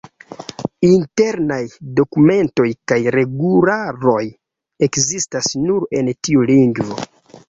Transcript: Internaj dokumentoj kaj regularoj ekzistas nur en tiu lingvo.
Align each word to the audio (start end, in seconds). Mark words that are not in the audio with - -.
Internaj 0.85 1.57
dokumentoj 1.99 2.65
kaj 2.91 2.97
regularoj 3.15 4.21
ekzistas 4.89 5.51
nur 5.67 5.87
en 6.01 6.11
tiu 6.29 6.47
lingvo. 6.53 6.99